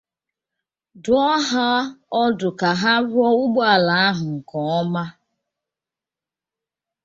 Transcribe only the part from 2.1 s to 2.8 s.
ọdụ ka